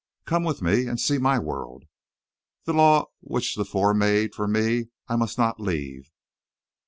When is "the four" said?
3.55-3.93